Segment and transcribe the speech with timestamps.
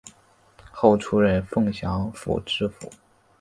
[0.71, 2.89] 后出任凤翔府知府。